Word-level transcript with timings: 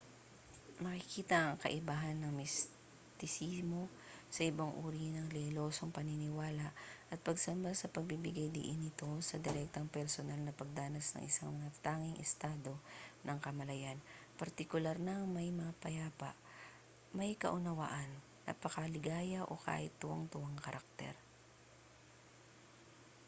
makikita 0.85 1.37
ang 1.41 1.57
kaibahan 1.63 2.17
ng 2.19 2.33
mistisismo 2.41 3.81
sa 4.33 4.41
ibang 4.51 4.71
uri 4.85 5.05
ng 5.13 5.27
relihiyosong 5.35 5.91
paniniwala 5.97 6.67
at 7.13 7.19
pagsamba 7.27 7.71
sa 7.77 7.85
pagbibigay-diin 7.95 8.79
nito 8.81 9.05
sa 9.29 9.35
direktang 9.45 9.85
personal 9.95 10.39
na 10.43 10.57
pagdanas 10.59 11.07
ng 11.13 11.23
isang 11.29 11.53
natatanging 11.63 12.17
estado 12.25 12.73
ng 13.29 13.37
kamalayan 13.45 13.99
partikular 14.41 14.97
na 15.05 15.13
ang 15.21 15.27
may 15.35 15.49
mapayapa 15.61 16.29
may 17.17 17.31
kaunawaan 17.43 18.09
napakaligaya 18.49 19.41
o 19.45 19.53
kahit 19.65 19.93
na 19.95 19.99
tuwang-tuwang 20.01 20.57
karakter 20.65 21.13